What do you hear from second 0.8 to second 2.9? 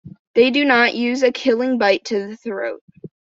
use a killing bite to the throat.